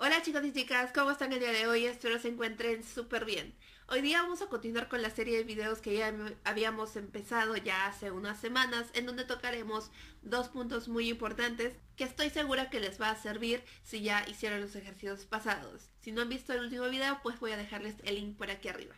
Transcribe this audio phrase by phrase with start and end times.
[0.00, 1.84] Hola chicos y chicas, ¿cómo están el día de hoy?
[1.84, 3.52] Espero se encuentren súper bien.
[3.88, 7.86] Hoy día vamos a continuar con la serie de videos que ya habíamos empezado ya
[7.86, 9.90] hace unas semanas en donde tocaremos
[10.22, 14.60] dos puntos muy importantes que estoy segura que les va a servir si ya hicieron
[14.60, 15.90] los ejercicios pasados.
[15.98, 18.68] Si no han visto el último video pues voy a dejarles el link por aquí
[18.68, 18.94] arriba.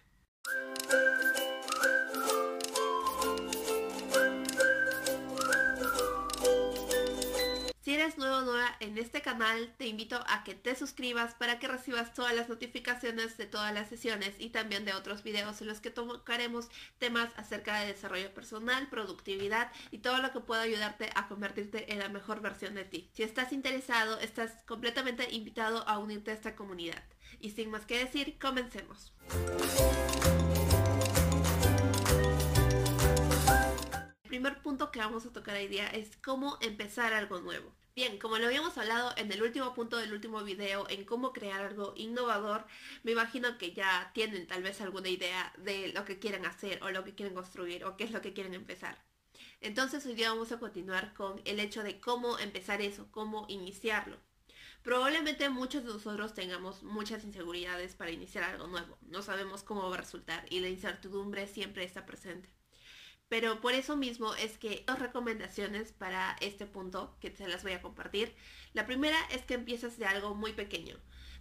[8.10, 12.12] Eres nuevo nueva en este canal, te invito a que te suscribas para que recibas
[12.12, 15.90] todas las notificaciones de todas las sesiones y también de otros videos en los que
[15.90, 16.68] tocaremos
[16.98, 22.00] temas acerca de desarrollo personal, productividad y todo lo que pueda ayudarte a convertirte en
[22.00, 23.08] la mejor versión de ti.
[23.12, 27.04] Si estás interesado, estás completamente invitado a unirte a esta comunidad.
[27.38, 29.12] Y sin más que decir, comencemos.
[34.30, 37.74] Primer punto que vamos a tocar hoy día es cómo empezar algo nuevo.
[37.96, 41.62] Bien, como lo habíamos hablado en el último punto del último video en cómo crear
[41.62, 42.64] algo innovador,
[43.02, 46.90] me imagino que ya tienen tal vez alguna idea de lo que quieren hacer o
[46.90, 49.04] lo que quieren construir o qué es lo que quieren empezar.
[49.60, 54.16] Entonces hoy día vamos a continuar con el hecho de cómo empezar eso, cómo iniciarlo.
[54.84, 58.96] Probablemente muchos de nosotros tengamos muchas inseguridades para iniciar algo nuevo.
[59.02, 62.59] No sabemos cómo va a resultar y la incertidumbre siempre está presente.
[63.30, 67.72] Pero por eso mismo es que dos recomendaciones para este punto que te las voy
[67.72, 68.34] a compartir.
[68.74, 70.96] La primera es que empieces de algo muy pequeño.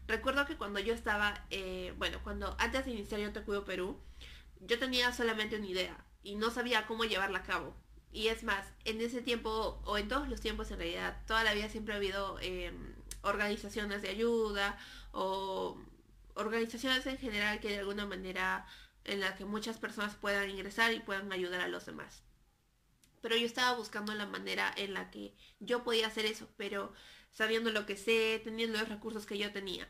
[0.07, 3.99] Recuerdo que cuando yo estaba, eh, bueno, cuando antes de iniciar Yo Te Cuido Perú,
[4.61, 7.75] yo tenía solamente una idea y no sabía cómo llevarla a cabo.
[8.11, 11.55] Y es más, en ese tiempo, o en todos los tiempos en realidad, toda la
[11.55, 14.77] vida siempre ha habido em, organizaciones de ayuda
[15.11, 15.81] o
[16.35, 18.67] organizaciones en general que de alguna manera
[19.09, 22.23] en la que muchas personas puedan ingresar y puedan ayudar a los demás.
[23.21, 26.93] Pero yo estaba buscando la manera en la que yo podía hacer eso, pero
[27.31, 29.87] sabiendo lo que sé, teniendo los recursos que yo tenía.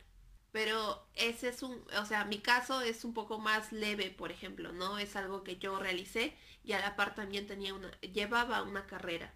[0.52, 4.72] Pero ese es un, o sea, mi caso es un poco más leve, por ejemplo,
[4.72, 4.98] ¿no?
[4.98, 9.34] Es algo que yo realicé y a la par también tenía una, llevaba una carrera.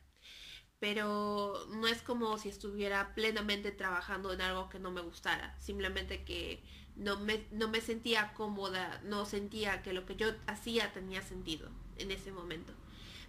[0.84, 5.56] Pero no es como si estuviera plenamente trabajando en algo que no me gustara.
[5.58, 6.62] Simplemente que
[6.98, 11.70] no me, no me sentía cómoda, no sentía que lo que yo hacía tenía sentido
[11.98, 12.74] en ese momento.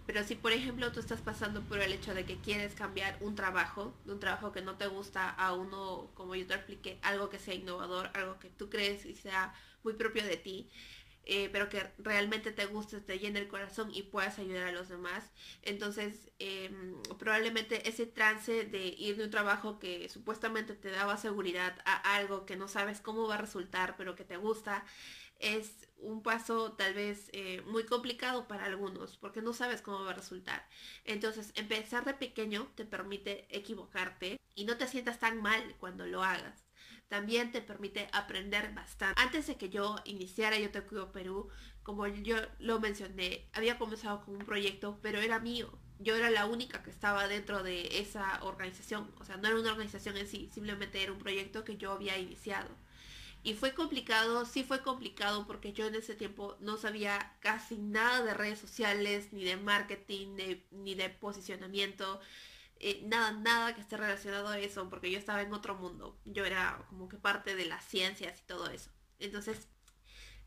[0.05, 3.35] Pero si por ejemplo tú estás pasando por el hecho de que quieres cambiar un
[3.35, 7.29] trabajo, de un trabajo que no te gusta a uno, como yo te expliqué, algo
[7.29, 10.69] que sea innovador, algo que tú crees y sea muy propio de ti,
[11.25, 14.89] eh, pero que realmente te guste, te llene el corazón y puedas ayudar a los
[14.89, 15.31] demás.
[15.63, 21.77] Entonces, em, probablemente ese trance de ir de un trabajo que supuestamente te daba seguridad
[21.85, 24.85] a algo que no sabes cómo va a resultar, pero que te gusta,
[25.39, 30.11] es un paso tal vez eh, muy complicado para algunos porque no sabes cómo va
[30.11, 30.67] a resultar.
[31.05, 36.23] Entonces, empezar de pequeño te permite equivocarte y no te sientas tan mal cuando lo
[36.23, 36.64] hagas
[37.07, 39.21] también te permite aprender bastante.
[39.21, 41.49] Antes de que yo iniciara Yo Te Cuido Perú,
[41.83, 45.71] como yo lo mencioné, había comenzado con un proyecto, pero era mío.
[45.99, 49.09] Yo era la única que estaba dentro de esa organización.
[49.19, 52.17] O sea, no era una organización en sí, simplemente era un proyecto que yo había
[52.17, 52.69] iniciado.
[53.43, 58.23] Y fue complicado, sí fue complicado porque yo en ese tiempo no sabía casi nada
[58.23, 60.35] de redes sociales, ni de marketing,
[60.71, 62.19] ni de posicionamiento.
[62.87, 66.19] Eh, nada, nada que esté relacionado a eso, porque yo estaba en otro mundo.
[66.23, 68.91] Yo era como que parte de las ciencias y todo eso.
[69.17, 69.67] Entonces,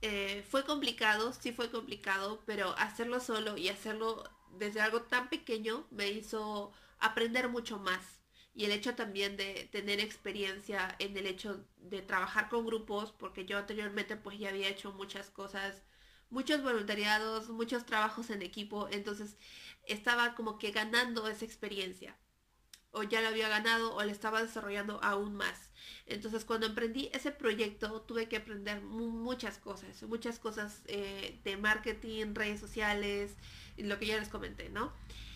[0.02, 4.22] eh, fue complicado, sí fue complicado, pero hacerlo solo y hacerlo
[4.52, 8.22] desde algo tan pequeño me hizo aprender mucho más.
[8.54, 13.46] Y el hecho también de tener experiencia en el hecho de trabajar con grupos, porque
[13.46, 15.82] yo anteriormente pues ya había hecho muchas cosas,
[16.30, 19.36] muchos voluntariados, muchos trabajos en equipo, entonces
[19.86, 22.16] estaba como que ganando esa experiencia.
[22.90, 25.70] O ya lo había ganado o le estaba desarrollando aún más.
[26.06, 32.34] Entonces cuando emprendí ese proyecto tuve que aprender muchas cosas, muchas cosas eh, de marketing,
[32.34, 33.36] redes sociales,
[33.76, 34.92] lo que ya les comenté, ¿no?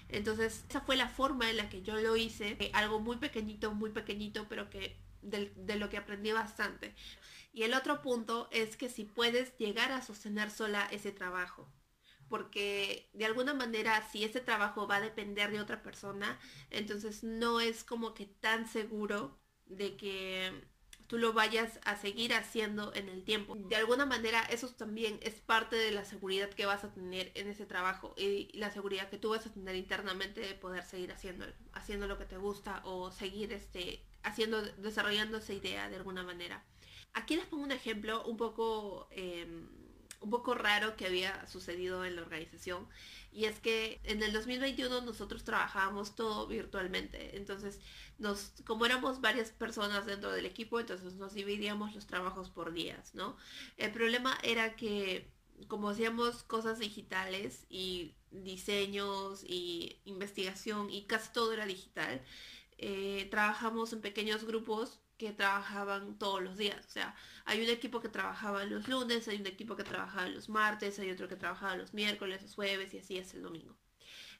[0.08, 3.72] Entonces esa fue la forma en la que yo lo hice, eh, algo muy pequeñito,
[3.72, 6.94] muy pequeñito, pero que de lo que aprendí bastante.
[7.52, 11.68] Y el otro punto es que si puedes llegar a sostener sola ese trabajo,
[12.32, 16.40] porque de alguna manera si ese trabajo va a depender de otra persona,
[16.70, 20.50] entonces no es como que tan seguro de que
[21.08, 23.54] tú lo vayas a seguir haciendo en el tiempo.
[23.54, 27.48] De alguna manera eso también es parte de la seguridad que vas a tener en
[27.48, 31.44] ese trabajo y la seguridad que tú vas a tener internamente de poder seguir haciendo,
[31.74, 36.64] haciendo lo que te gusta o seguir este, haciendo, desarrollando esa idea de alguna manera.
[37.12, 39.08] Aquí les pongo un ejemplo un poco...
[39.10, 39.82] Em,
[40.22, 42.88] un poco raro que había sucedido en la organización
[43.32, 47.80] y es que en el 2021 nosotros trabajábamos todo virtualmente entonces
[48.18, 53.14] nos como éramos varias personas dentro del equipo entonces nos dividíamos los trabajos por días
[53.14, 53.36] no
[53.76, 55.30] el problema era que
[55.68, 62.22] como hacíamos cosas digitales y diseños y investigación y casi todo era digital
[62.78, 66.84] eh, trabajamos en pequeños grupos que trabajaban todos los días.
[66.84, 67.14] O sea,
[67.44, 71.10] hay un equipo que trabajaba los lunes, hay un equipo que trabajaba los martes, hay
[71.12, 73.76] otro que trabajaba los miércoles, los jueves y así es el domingo.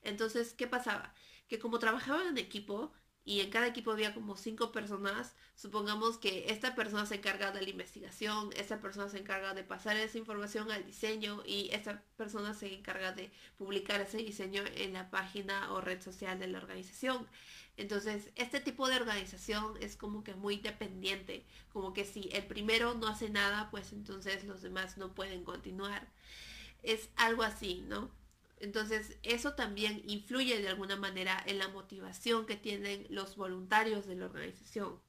[0.02, 1.14] Entonces, ¿qué pasaba?
[1.48, 2.92] Que como trabajaban en equipo
[3.24, 7.62] y en cada equipo había como cinco personas, supongamos que esta persona se encarga de
[7.62, 12.52] la investigación, esta persona se encarga de pasar esa información al diseño y esta persona
[12.54, 17.28] se encarga de publicar ese diseño en la página o red social de la organización.
[17.76, 22.94] Entonces, este tipo de organización es como que muy dependiente, como que si el primero
[22.94, 26.08] no hace nada, pues entonces los demás no pueden continuar.
[26.82, 28.10] Es algo así, ¿no?
[28.62, 34.14] Entonces, eso también influye de alguna manera en la motivación que tienen los voluntarios de
[34.14, 35.00] la organización.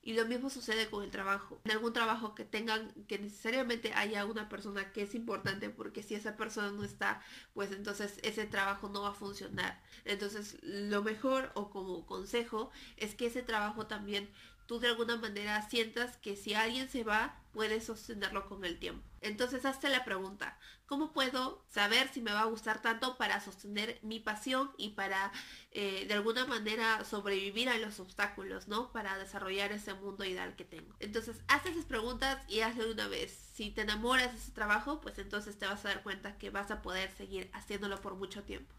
[0.00, 1.60] Y lo mismo sucede con el trabajo.
[1.64, 6.14] En algún trabajo que tengan, que necesariamente haya una persona que es importante porque si
[6.14, 7.20] esa persona no está,
[7.52, 9.82] pues entonces ese trabajo no va a funcionar.
[10.04, 14.30] Entonces lo mejor o como consejo es que ese trabajo también
[14.66, 19.06] tú de alguna manera sientas que si alguien se va, puedes sostenerlo con el tiempo.
[19.20, 23.98] Entonces hazte la pregunta, ¿cómo puedo saber si me va a gustar tanto para sostener
[24.02, 25.32] mi pasión y para
[25.70, 28.92] eh, de alguna manera sobrevivir a los obstáculos, ¿no?
[28.92, 30.94] Para desarrollar ese mundo ideal que tengo.
[31.00, 33.32] Entonces haz esas preguntas y hazlo de una vez.
[33.54, 36.70] Si te enamoras de ese trabajo, pues entonces te vas a dar cuenta que vas
[36.70, 38.74] a poder seguir haciéndolo por mucho tiempo.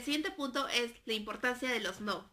[0.00, 2.32] El siguiente punto es la importancia de los no.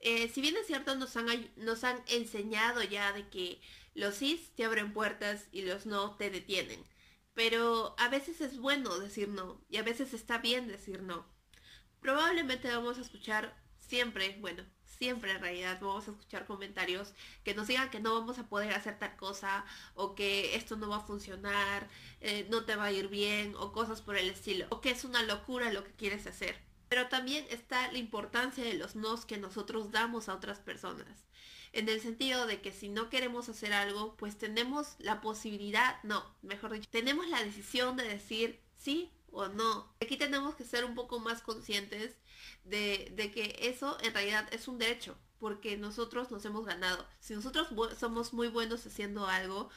[0.00, 3.60] Eh, si bien es cierto, nos han, nos han enseñado ya de que
[3.94, 6.84] los sí te abren puertas y los no te detienen.
[7.32, 11.24] Pero a veces es bueno decir no y a veces está bien decir no.
[12.00, 17.14] Probablemente vamos a escuchar siempre, bueno, siempre en realidad vamos a escuchar comentarios
[17.44, 19.64] que nos digan que no vamos a poder hacer tal cosa
[19.94, 21.88] o que esto no va a funcionar,
[22.20, 24.66] eh, no te va a ir bien o cosas por el estilo.
[24.70, 26.69] O que es una locura lo que quieres hacer.
[26.90, 31.24] Pero también está la importancia de los nos que nosotros damos a otras personas.
[31.72, 36.24] En el sentido de que si no queremos hacer algo, pues tenemos la posibilidad, no,
[36.42, 39.94] mejor dicho, tenemos la decisión de decir sí o no.
[40.02, 42.16] Aquí tenemos que ser un poco más conscientes
[42.64, 47.06] de, de que eso en realidad es un derecho porque nosotros nos hemos ganado.
[47.18, 49.70] Si nosotros somos muy buenos haciendo algo,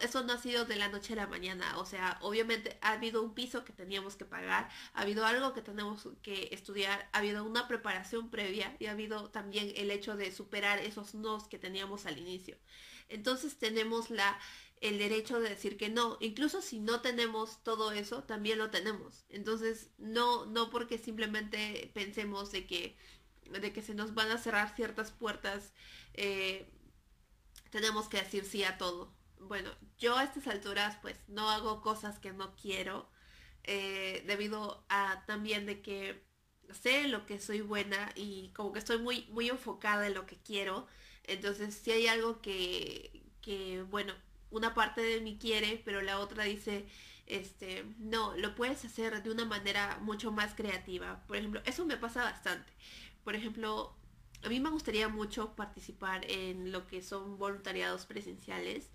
[0.00, 1.78] eso no ha sido de la noche a la mañana.
[1.78, 5.62] O sea, obviamente ha habido un piso que teníamos que pagar, ha habido algo que
[5.62, 10.32] tenemos que estudiar, ha habido una preparación previa y ha habido también el hecho de
[10.32, 12.56] superar esos nos que teníamos al inicio.
[13.08, 14.38] Entonces tenemos la
[14.80, 19.24] el derecho de decir que no, incluso si no tenemos todo eso, también lo tenemos.
[19.30, 22.96] Entonces, no no porque simplemente pensemos de que
[23.50, 25.72] de que se nos van a cerrar ciertas puertas,
[26.14, 26.70] eh,
[27.70, 29.14] tenemos que decir sí a todo.
[29.38, 33.08] Bueno, yo a estas alturas pues no hago cosas que no quiero,
[33.64, 36.24] eh, debido a también de que
[36.72, 40.36] sé lo que soy buena y como que estoy muy, muy enfocada en lo que
[40.38, 40.86] quiero.
[41.24, 44.14] Entonces si hay algo que, que, bueno,
[44.50, 46.86] una parte de mí quiere, pero la otra dice,
[47.26, 51.24] este, no, lo puedes hacer de una manera mucho más creativa.
[51.26, 52.72] Por ejemplo, eso me pasa bastante.
[53.26, 53.92] Por ejemplo,
[54.44, 58.92] a mí me gustaría mucho participar en lo que son voluntariados presenciales,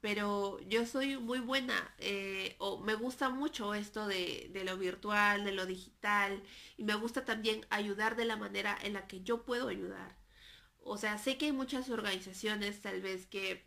[0.00, 5.52] pero yo soy muy buena eh, o me gusta mucho esto de, lo virtual, de
[5.52, 6.42] lo digital
[6.78, 10.16] y me gusta también ayudar de la manera en la que yo puedo ayudar.
[10.80, 13.64] O sea, sé que hay muchas organizaciones tal vez que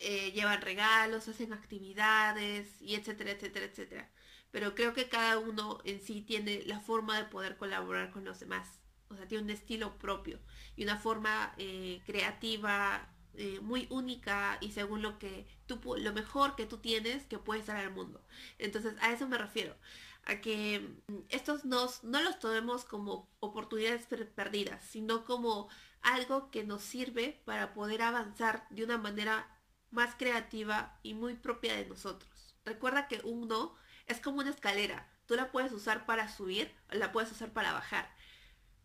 [0.00, 4.12] eh, llevan regalos, hacen actividades y etcétera, etcétera, etcétera.
[4.50, 8.40] Pero creo que cada uno en sí tiene la forma de poder colaborar con los
[8.40, 8.83] demás
[9.14, 10.38] o sea, tiene un estilo propio
[10.76, 16.54] y una forma eh, creativa eh, muy única y según lo que tú, lo mejor
[16.54, 18.24] que tú tienes que puedes dar al mundo.
[18.58, 19.76] Entonces, a eso me refiero,
[20.24, 25.68] a que mm, estos nos, no los tomemos como oportunidades perdidas, sino como
[26.02, 29.48] algo que nos sirve para poder avanzar de una manera
[29.90, 32.54] más creativa y muy propia de nosotros.
[32.64, 33.74] Recuerda que un no
[34.06, 35.10] es como una escalera.
[35.26, 38.14] Tú la puedes usar para subir la puedes usar para bajar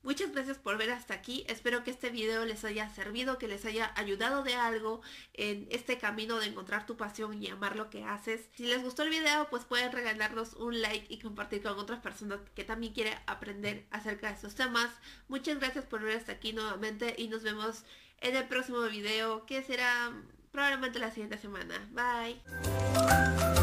[0.02, 1.46] Muchas gracias por ver hasta aquí.
[1.48, 5.02] Espero que este video les haya servido, que les haya ayudado de algo
[5.34, 8.48] en este camino de encontrar tu pasión y amar lo que haces.
[8.56, 12.40] Si les gustó el video, pues pueden regalarnos un like y compartir con otras personas
[12.56, 14.90] que también quieren aprender acerca de estos temas.
[15.28, 17.84] Muchas gracias por ver hasta aquí nuevamente y nos vemos
[18.22, 20.14] en el próximo video que será
[20.52, 21.90] probablemente la siguiente semana.
[21.92, 23.59] Bye.